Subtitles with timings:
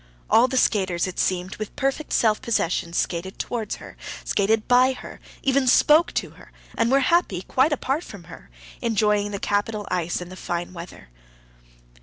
[0.31, 5.19] All the skaters, it seemed, with perfect self possession, skated towards her, skated by her,
[5.43, 8.49] even spoke to her, and were happy, quite apart from her,
[8.81, 11.09] enjoying the capital ice and the fine weather.